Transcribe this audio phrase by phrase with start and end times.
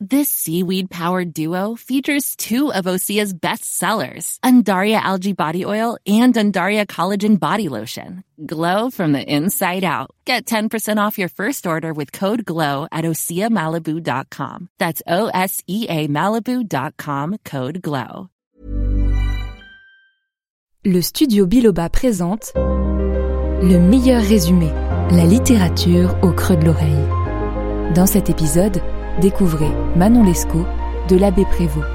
[0.00, 6.32] This seaweed powered duo features two of Osea's best sellers, Undaria Algae Body Oil and
[6.34, 8.22] Undaria Collagen Body Lotion.
[8.46, 10.10] Glow from the inside out.
[10.24, 14.68] Get 10% off your first order with code GLOW at OseaMalibu.com.
[14.78, 18.28] That's O S E A Malibu.com code GLOW.
[20.84, 24.68] Le studio Biloba présente Le meilleur résumé,
[25.10, 27.08] la littérature au creux de l'oreille.
[27.96, 28.80] Dans cet épisode,
[29.20, 30.66] découvrez Manon Lescaut
[31.08, 31.86] de l'abbé Prévost.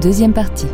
[0.00, 0.66] Deuxième partie.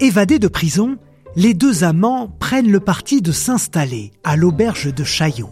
[0.00, 0.98] Évadés de prison,
[1.36, 5.50] les deux amants prennent le parti de s'installer à l'auberge de Chaillot.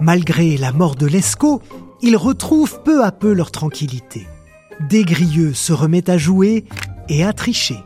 [0.00, 1.60] Malgré la mort de Lescaut,
[2.00, 4.26] ils retrouvent peu à peu leur tranquillité.
[4.88, 6.64] Desgrieux se remet à jouer
[7.10, 7.76] et à tricher.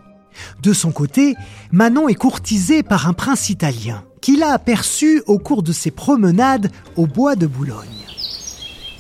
[0.63, 1.35] De son côté,
[1.73, 6.71] Manon est courtisée par un prince italien qu'il a aperçu au cours de ses promenades
[6.97, 7.89] au bois de Boulogne.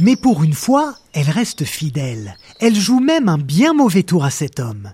[0.00, 2.36] Mais pour une fois, elle reste fidèle.
[2.60, 4.92] Elle joue même un bien mauvais tour à cet homme.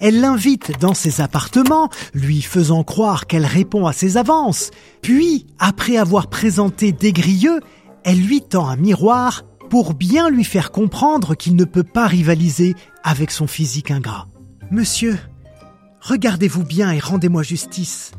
[0.00, 4.70] Elle l'invite dans ses appartements, lui faisant croire qu'elle répond à ses avances.
[5.02, 7.60] Puis, après avoir présenté Desgrieux,
[8.04, 12.74] elle lui tend un miroir pour bien lui faire comprendre qu'il ne peut pas rivaliser
[13.02, 14.28] avec son physique ingrat.
[14.70, 15.18] Monsieur,
[16.04, 18.12] regardez-vous bien et rendez-moi justice.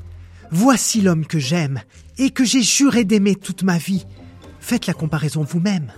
[0.51, 1.81] Voici l'homme que j'aime
[2.17, 4.05] et que j'ai juré d'aimer toute ma vie.
[4.59, 5.91] Faites la comparaison vous-même.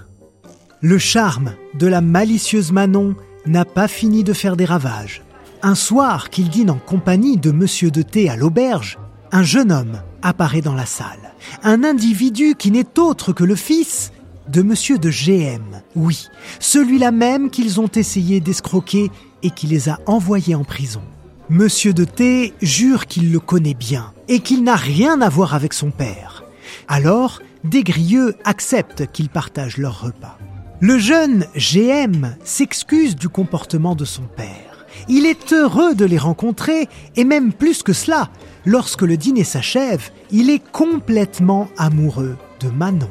[0.82, 5.24] Le charme de la malicieuse Manon n'a pas fini de faire des ravages.
[5.64, 9.00] Un soir qu'il dîne en compagnie de Monsieur de T à l'auberge,
[9.32, 11.34] un jeune homme apparaît dans la salle.
[11.64, 14.12] Un individu qui n'est autre que le fils
[14.50, 15.82] de Monsieur de GM.
[15.96, 16.28] Oui,
[16.60, 19.10] celui-là même qu'ils ont essayé d'escroquer
[19.44, 21.02] et qui les a envoyés en prison.
[21.50, 25.72] Monsieur de T jure qu'il le connaît bien et qu'il n'a rien à voir avec
[25.72, 26.44] son père.
[26.89, 30.38] Alors, Desgrieux accepte qu'ils partagent leur repas.
[30.82, 34.86] Le jeune GM s'excuse du comportement de son père.
[35.08, 38.30] Il est heureux de les rencontrer et même plus que cela,
[38.66, 43.10] lorsque le dîner s'achève, il est complètement amoureux de Manon.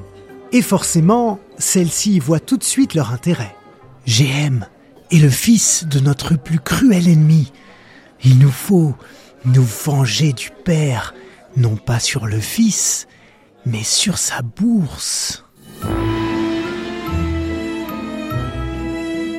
[0.52, 3.56] Et forcément, celle-ci voit tout de suite leur intérêt.
[4.06, 4.66] GM
[5.10, 7.50] est le fils de notre plus cruel ennemi.
[8.24, 8.94] Il nous faut
[9.44, 11.14] nous venger du père,
[11.56, 13.06] non pas sur le fils,
[13.64, 15.44] mais sur sa bourse.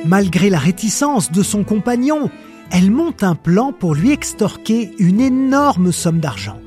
[0.04, 2.30] Malgré la réticence de son compagnon,
[2.70, 6.58] elle monte un plan pour lui extorquer une énorme somme d'argent.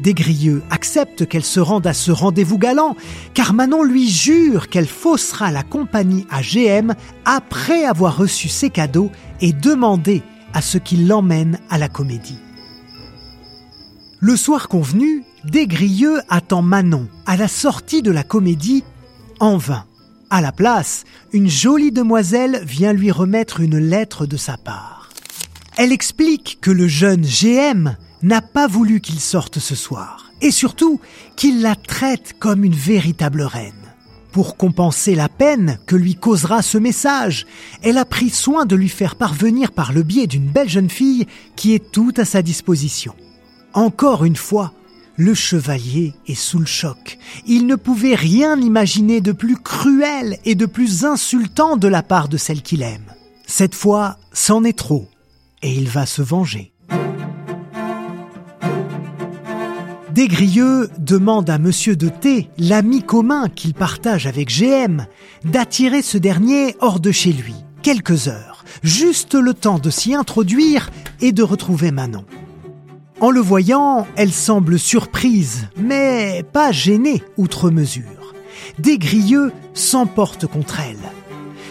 [0.00, 2.96] Desgrieux accepte qu'elle se rende à ce rendez-vous galant,
[3.34, 6.94] car Manon lui jure qu'elle faussera la compagnie à GM
[7.24, 9.10] après avoir reçu ses cadeaux
[9.40, 10.22] et demandé
[10.54, 12.38] à ce qu'il l'emmène à la comédie.
[14.20, 18.84] Le soir convenu, Desgrieux attend Manon à la sortie de la comédie
[19.38, 19.84] en vain.
[20.28, 25.08] À la place, une jolie demoiselle vient lui remettre une lettre de sa part.
[25.76, 31.00] Elle explique que le jeune GM n'a pas voulu qu'il sorte ce soir, et surtout
[31.36, 33.72] qu'il la traite comme une véritable reine.
[34.32, 37.46] Pour compenser la peine que lui causera ce message,
[37.82, 41.26] elle a pris soin de lui faire parvenir par le biais d'une belle jeune fille
[41.56, 43.14] qui est toute à sa disposition.
[43.72, 44.72] Encore une fois,
[45.16, 47.18] le chevalier est sous le choc.
[47.46, 52.28] Il ne pouvait rien imaginer de plus cruel et de plus insultant de la part
[52.28, 53.12] de celle qu'il aime.
[53.46, 55.08] Cette fois, c'en est trop,
[55.62, 56.69] et il va se venger.
[60.12, 65.06] Desgrieux demande à Monsieur de T, l'ami commun qu'il partage avec GM,
[65.44, 70.90] d'attirer ce dernier hors de chez lui, quelques heures, juste le temps de s'y introduire
[71.20, 72.24] et de retrouver Manon.
[73.20, 78.34] En le voyant, elle semble surprise, mais pas gênée outre mesure.
[78.80, 81.10] Desgrieux s'emporte contre elle.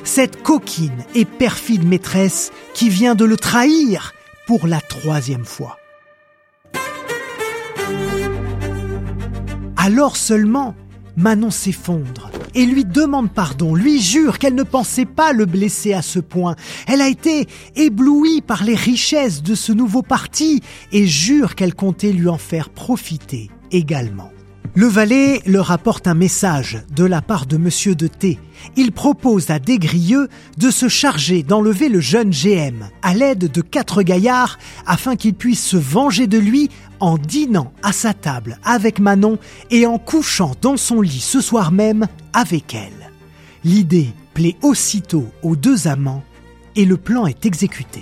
[0.06, 4.13] Cette coquine et perfide maîtresse qui vient de le trahir
[4.47, 5.78] pour la troisième fois.
[9.91, 10.75] Alors seulement,
[11.18, 16.03] Manon s'effondre et lui demande pardon, lui jure qu'elle ne pensait pas le blesser à
[16.03, 16.56] ce point.
[16.86, 22.12] Elle a été éblouie par les richesses de ce nouveau parti et jure qu'elle comptait
[22.12, 24.30] lui en faire profiter également.
[24.75, 28.39] Le valet leur apporte un message de la part de Monsieur de T.
[28.75, 34.03] Il propose à Desgrieux de se charger d'enlever le jeune GM à l'aide de quatre
[34.03, 36.69] gaillards afin qu'il puisse se venger de lui
[37.00, 39.38] en dînant à sa table avec Manon
[39.71, 43.12] et en couchant dans son lit ce soir même avec elle.
[43.63, 46.23] L'idée rappeler aussitôt aux deux amants
[46.75, 48.01] et le plan est exécuté.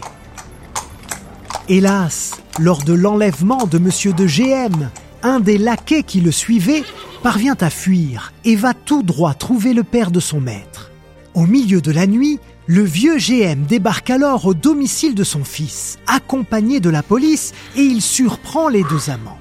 [1.67, 4.89] Hélas, lors de l'enlèvement de Monsieur de GM,
[5.27, 6.83] un des laquais qui le suivait
[7.21, 10.91] parvient à fuir et va tout droit trouver le père de son maître.
[11.33, 15.99] Au milieu de la nuit, le vieux GM débarque alors au domicile de son fils,
[16.07, 19.39] accompagné de la police, et il surprend les deux amants.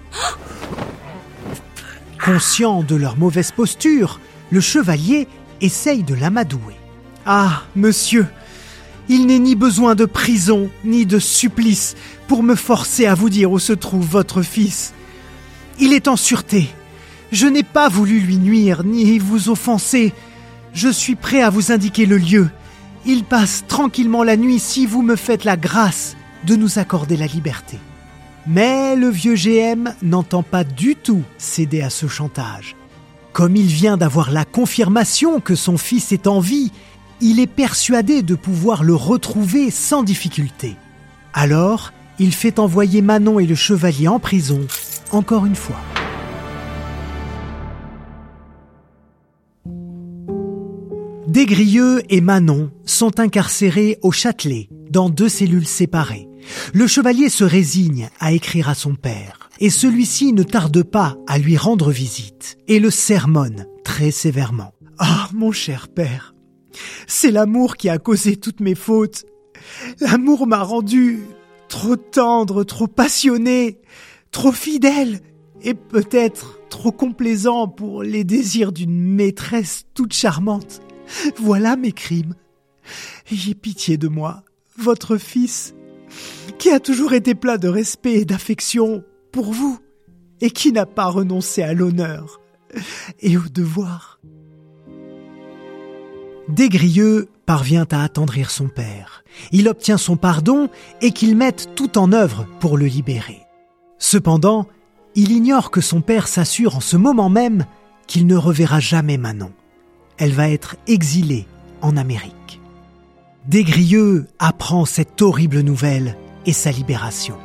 [2.24, 5.28] Conscient de leur mauvaise posture, le chevalier
[5.60, 6.76] essaye de l'amadouer.
[7.24, 8.26] Ah, monsieur,
[9.08, 11.94] il n'est ni besoin de prison, ni de supplice
[12.26, 14.92] pour me forcer à vous dire où se trouve votre fils.
[15.78, 16.69] Il est en sûreté.
[17.32, 20.12] Je n'ai pas voulu lui nuire, ni vous offenser.
[20.73, 22.49] Je suis prêt à vous indiquer le lieu.
[23.05, 27.26] Il passe tranquillement la nuit si vous me faites la grâce de nous accorder la
[27.26, 27.78] liberté.
[28.46, 32.76] Mais le vieux GM n'entend pas du tout céder à ce chantage.
[33.32, 36.72] Comme il vient d'avoir la confirmation que son fils est en vie,
[37.20, 40.76] il est persuadé de pouvoir le retrouver sans difficulté.
[41.34, 44.61] Alors, il fait envoyer Manon et le chevalier en prison,
[45.11, 45.81] encore une fois.
[51.26, 56.29] Desgrieux et Manon sont incarcérés au Châtelet, dans deux cellules séparées.
[56.73, 61.38] Le chevalier se résigne à écrire à son père, et celui-ci ne tarde pas à
[61.38, 64.73] lui rendre visite, et le sermonne très sévèrement.
[64.99, 66.35] Ah, mon cher père,
[67.06, 69.25] c'est l'amour qui a causé toutes mes fautes.
[70.00, 71.20] L'amour m'a rendu
[71.69, 73.79] trop tendre, trop passionné,
[74.36, 75.20] trop fidèle
[75.62, 80.82] et peut-être trop complaisant pour les désirs d'une maîtresse toute charmante.
[81.38, 82.34] Voilà mes crimes.
[83.32, 84.42] Ayez pitié de moi,
[84.76, 85.74] votre fils,
[86.58, 89.02] qui a toujours été plein de respect et d'affection
[89.32, 89.78] pour vous,
[90.42, 92.42] et qui n'a pas renoncé à l'honneur
[93.20, 94.20] et au devoir.
[96.50, 99.24] Desgrieux parvient à attendrir son père.
[99.50, 100.68] Il obtient son pardon
[101.00, 103.45] et qu'il mette tout en œuvre pour le libérer.
[103.98, 104.66] Cependant,
[105.14, 107.66] il ignore que son père s'assure en ce moment même
[108.06, 109.52] qu'il ne reverra jamais Manon.
[110.19, 111.46] Elle va être exilée
[111.82, 112.60] en Amérique.
[113.46, 116.16] Desgrieux apprend cette horrible nouvelle
[116.46, 117.37] et sa libération.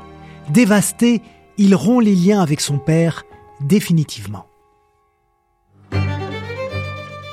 [0.49, 1.21] Dévasté,
[1.57, 3.23] il rompt les liens avec son père
[3.61, 4.45] définitivement.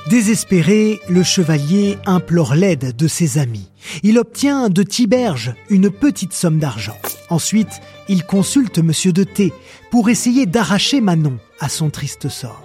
[0.09, 3.69] Désespéré, le chevalier implore l'aide de ses amis.
[4.01, 6.97] Il obtient de Tiberge une petite somme d'argent.
[7.29, 9.53] Ensuite, il consulte Monsieur de T
[9.91, 12.63] pour essayer d'arracher Manon à son triste sort.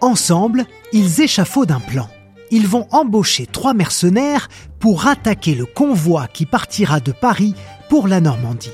[0.00, 2.08] Ensemble, ils échafaudent un plan.
[2.52, 4.48] Ils vont embaucher trois mercenaires
[4.78, 7.56] pour attaquer le convoi qui partira de Paris
[7.88, 8.70] pour la Normandie.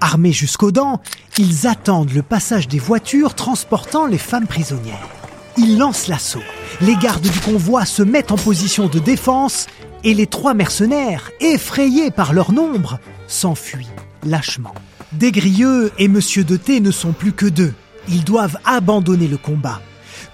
[0.00, 1.00] Armés jusqu'aux dents,
[1.38, 5.08] ils attendent le passage des voitures transportant les femmes prisonnières.
[5.56, 6.38] Ils lancent l'assaut.
[6.80, 9.66] Les gardes du convoi se mettent en position de défense
[10.02, 12.98] et les trois mercenaires, effrayés par leur nombre,
[13.28, 13.86] s'enfuient
[14.24, 14.74] lâchement.
[15.12, 17.72] Desgrieux et Monsieur de T ne sont plus que deux.
[18.08, 19.80] Ils doivent abandonner le combat.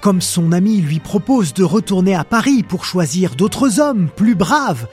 [0.01, 4.87] Comme son ami lui propose de retourner à Paris pour choisir d'autres hommes plus braves,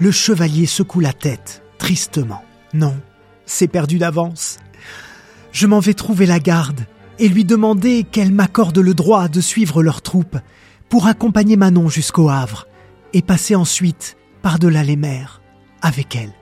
[0.00, 2.42] le chevalier secoue la tête, tristement.
[2.74, 2.96] Non,
[3.46, 4.58] c'est perdu d'avance.
[5.52, 6.80] Je m'en vais trouver la garde
[7.20, 10.38] et lui demander qu'elle m'accorde le droit de suivre leurs troupes
[10.88, 12.66] pour accompagner Manon jusqu'au Havre
[13.12, 15.42] et passer ensuite par-delà les mers
[15.82, 16.32] avec elle.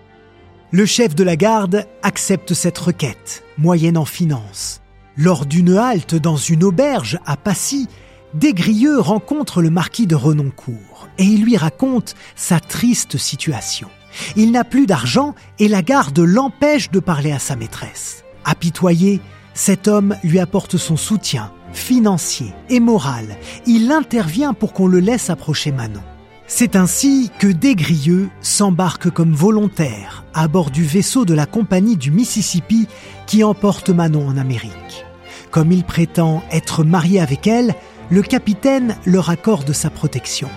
[0.73, 4.82] Le chef de la garde accepte cette requête, moyennant finance.
[5.16, 7.88] Lors d'une halte dans une auberge à Passy,
[8.35, 13.88] Desgrieux rencontre le marquis de Renoncourt et il lui raconte sa triste situation.
[14.35, 18.25] Il n'a plus d'argent et la garde l'empêche de parler à sa maîtresse.
[18.44, 19.20] Apitoyé,
[19.54, 23.37] cet homme lui apporte son soutien financier et moral.
[23.66, 26.02] Il intervient pour qu'on le laisse approcher Manon.
[26.49, 32.11] C'est ainsi que Desgrieux s'embarque comme volontaire à bord du vaisseau de la compagnie du
[32.11, 32.87] Mississippi
[33.26, 35.04] qui emporte Manon en Amérique.
[35.50, 37.75] Comme il prétend être marié avec elle,
[38.11, 40.49] le capitaine leur accorde sa protection.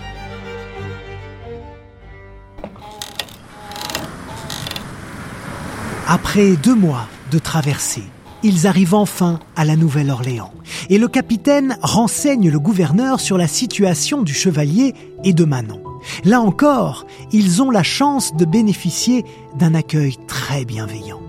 [6.06, 8.04] Après deux mois de traversée,
[8.42, 10.52] ils arrivent enfin à la Nouvelle-Orléans.
[10.88, 14.94] Et le capitaine renseigne le gouverneur sur la situation du chevalier
[15.24, 15.82] et de Manon.
[16.24, 19.24] Là encore, ils ont la chance de bénéficier
[19.58, 21.20] d'un accueil très bienveillant.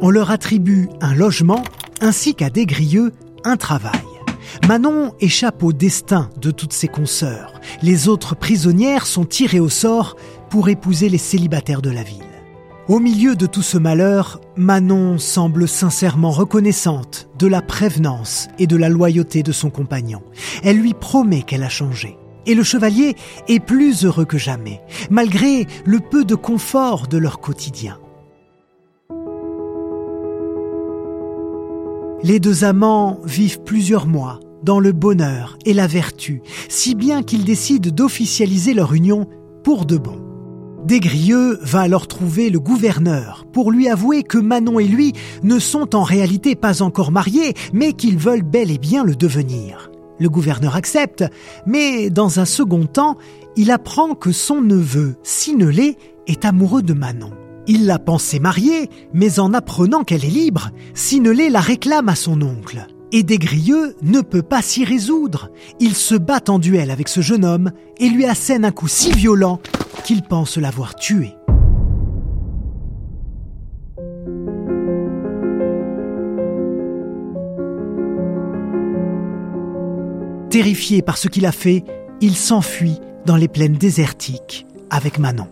[0.00, 1.62] On leur attribue un logement
[2.00, 3.12] ainsi qu'à Desgrieux
[3.44, 4.00] un travail.
[4.66, 7.60] Manon échappe au destin de toutes ses consoeurs.
[7.82, 10.16] Les autres prisonnières sont tirées au sort
[10.50, 12.31] pour épouser les célibataires de la ville.
[12.88, 18.76] Au milieu de tout ce malheur, Manon semble sincèrement reconnaissante de la prévenance et de
[18.76, 20.20] la loyauté de son compagnon.
[20.64, 22.18] Elle lui promet qu'elle a changé.
[22.44, 23.14] Et le chevalier
[23.46, 28.00] est plus heureux que jamais, malgré le peu de confort de leur quotidien.
[32.24, 37.44] Les deux amants vivent plusieurs mois dans le bonheur et la vertu, si bien qu'ils
[37.44, 39.28] décident d'officialiser leur union
[39.62, 40.31] pour de bon.
[40.84, 45.12] Desgrieux va alors trouver le gouverneur pour lui avouer que Manon et lui
[45.44, 49.92] ne sont en réalité pas encore mariés, mais qu'ils veulent bel et bien le devenir.
[50.18, 51.24] Le gouverneur accepte,
[51.66, 53.16] mais dans un second temps,
[53.56, 55.96] il apprend que son neveu, Sinelé,
[56.26, 57.30] est amoureux de Manon.
[57.68, 62.42] Il l'a pensé mariée, mais en apprenant qu'elle est libre, Sinelé la réclame à son
[62.42, 62.88] oncle.
[63.12, 65.50] Et Desgrieux ne peut pas s'y résoudre.
[65.78, 69.12] Il se bat en duel avec ce jeune homme et lui assène un coup si
[69.12, 69.60] violent
[70.02, 71.34] qu'il pense l'avoir tué.
[80.50, 81.82] Terrifié par ce qu'il a fait,
[82.20, 85.46] il s'enfuit dans les plaines désertiques avec Manon.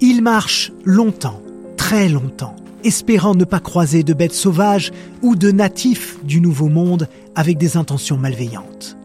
[0.00, 1.40] Il marche longtemps,
[1.76, 4.90] très longtemps, espérant ne pas croiser de bêtes sauvages
[5.22, 8.96] ou de natifs du Nouveau Monde avec des intentions malveillantes.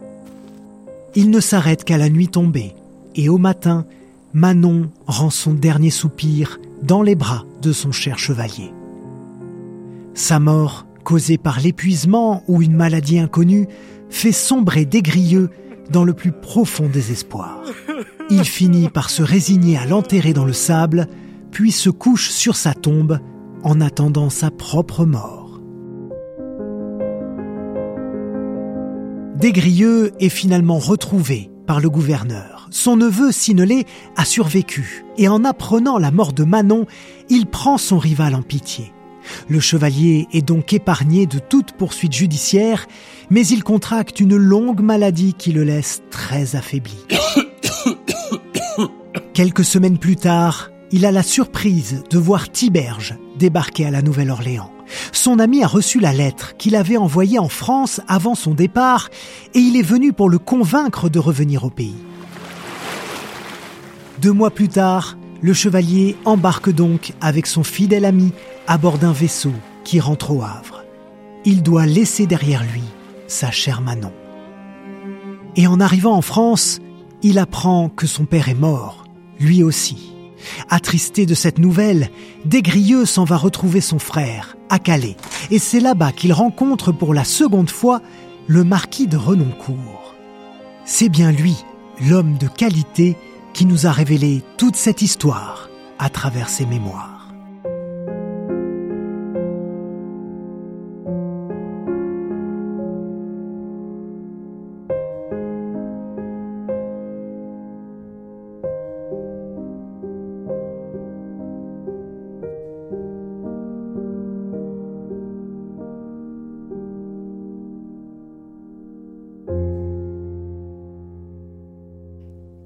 [1.16, 2.74] Il ne s'arrête qu'à la nuit tombée,
[3.16, 3.86] et au matin,
[4.34, 8.72] Manon rend son dernier soupir dans les bras de son cher chevalier.
[10.14, 13.68] Sa mort, causée par l'épuisement ou une maladie inconnue,
[14.10, 15.50] fait sombrer Desgrieux
[15.90, 17.62] dans le plus profond désespoir.
[18.30, 21.08] Il finit par se résigner à l'enterrer dans le sable,
[21.52, 23.20] puis se couche sur sa tombe
[23.64, 25.60] en attendant sa propre mort.
[29.36, 33.86] Desgrieux est finalement retrouvé par le gouverneur son neveu Sinelé
[34.16, 36.88] a survécu, et en apprenant la mort de Manon,
[37.30, 38.92] il prend son rival en pitié.
[39.48, 42.88] Le chevalier est donc épargné de toute poursuite judiciaire,
[43.30, 46.98] mais il contracte une longue maladie qui le laisse très affaibli.
[49.34, 54.72] Quelques semaines plus tard, il a la surprise de voir Tiberge débarquer à la Nouvelle-Orléans.
[55.12, 59.10] Son ami a reçu la lettre qu'il avait envoyée en France avant son départ
[59.54, 61.96] et il est venu pour le convaincre de revenir au pays.
[64.22, 68.34] Deux mois plus tard, le chevalier embarque donc avec son fidèle ami
[68.68, 70.84] à bord d'un vaisseau qui rentre au Havre.
[71.44, 72.84] Il doit laisser derrière lui
[73.26, 74.14] sa chère Manon.
[75.56, 76.82] Et en arrivant en France,
[77.24, 79.06] il apprend que son père est mort,
[79.40, 80.14] lui aussi.
[80.70, 82.12] Attristé de cette nouvelle,
[82.46, 85.18] Desgrieux s'en va retrouver son frère, à Calais,
[85.50, 88.04] et c'est là-bas qu'il rencontre pour la seconde fois
[88.46, 90.14] le marquis de Renoncourt.
[90.86, 91.56] C'est bien lui,
[92.08, 93.18] l'homme de qualité
[93.54, 97.22] qui nous a révélé toute cette histoire à travers ses mémoires.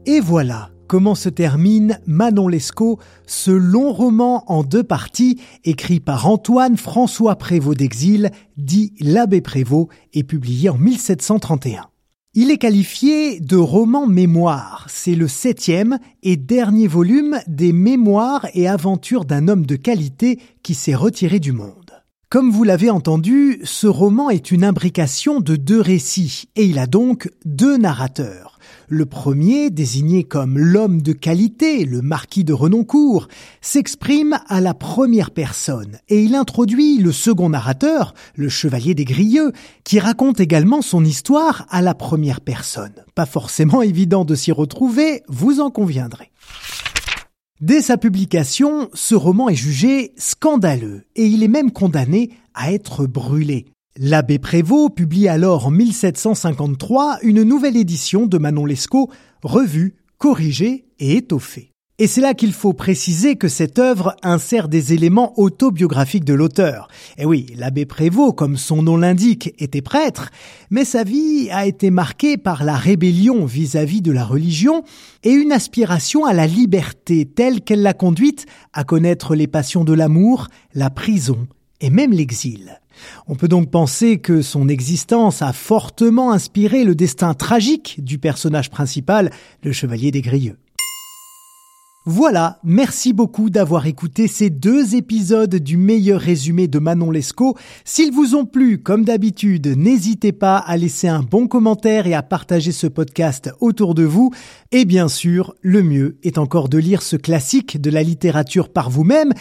[0.07, 6.27] Et voilà, comment se termine Manon Lescaut, ce long roman en deux parties écrit par
[6.27, 11.87] Antoine François Prévost d'Exil, dit L'Abbé Prévost, et publié en 1731.
[12.37, 14.85] Il est qualifié de roman mémoire.
[14.89, 20.73] C'est le septième et dernier volume des mémoires et aventures d'un homme de qualité qui
[20.73, 21.85] s'est retiré du monde.
[22.29, 26.87] Comme vous l'avez entendu, ce roman est une imbrication de deux récits et il a
[26.87, 28.54] donc deux narrateurs.
[28.87, 33.27] Le premier, désigné comme l'homme de qualité, le marquis de Renoncourt,
[33.61, 39.51] s'exprime à la première personne et il introduit le second narrateur, le chevalier des Grieux,
[39.83, 42.93] qui raconte également son histoire à la première personne.
[43.15, 46.31] Pas forcément évident de s'y retrouver, vous en conviendrez.
[47.61, 53.05] Dès sa publication, ce roman est jugé scandaleux et il est même condamné à être
[53.07, 53.65] brûlé.
[53.97, 59.09] L'abbé Prévost publie alors en 1753 une nouvelle édition de Manon Lescaut,
[59.41, 61.71] revue, corrigée et étoffée.
[61.97, 66.89] Et c'est là qu'il faut préciser que cette œuvre insère des éléments autobiographiques de l'auteur.
[67.17, 70.29] Et eh oui, l'abbé Prévost, comme son nom l'indique, était prêtre,
[70.69, 74.83] mais sa vie a été marquée par la rébellion vis-à-vis -vis de la religion
[75.23, 79.93] et une aspiration à la liberté telle qu'elle l'a conduite à connaître les passions de
[79.93, 81.47] l'amour, la prison
[81.79, 82.81] et même l'exil.
[83.27, 88.69] On peut donc penser que son existence a fortement inspiré le destin tragique du personnage
[88.69, 89.31] principal,
[89.63, 90.57] le chevalier des Grieux.
[92.07, 97.57] Voilà, merci beaucoup d'avoir écouté ces deux épisodes du meilleur résumé de Manon Lescaut.
[97.83, 102.21] S'ils vous ont plu, comme d'habitude, n'hésitez pas à laisser un bon commentaire et à
[102.21, 104.29] partager ce podcast autour de vous.
[104.71, 108.91] Et bien sûr, le mieux est encore de lire ce classique de la littérature par
[108.91, 109.33] vous-même,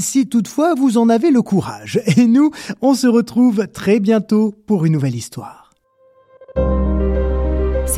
[0.00, 2.00] si toutefois vous en avez le courage.
[2.16, 2.50] Et nous,
[2.82, 5.57] on se retrouve très bientôt pour une nouvelle histoire.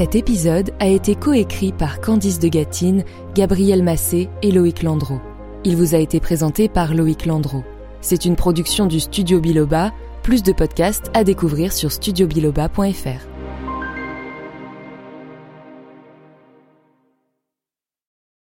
[0.01, 3.05] Cet épisode a été coécrit par Candice de Gatine,
[3.35, 5.21] Gabriel Massé et Loïc Landreau.
[5.63, 7.65] Il vous a été présenté par Loïc Landreau.
[8.01, 9.93] C'est une production du Studio Biloba,
[10.23, 13.40] plus de podcasts à découvrir sur studiobiloba.fr.